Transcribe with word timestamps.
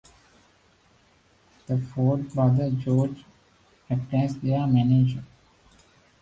The 1.67 1.77
fourth 1.77 2.33
brother, 2.33 2.71
George, 2.71 3.23
acted 3.87 4.19
as 4.19 4.35
their 4.39 4.65
manager. 4.65 5.23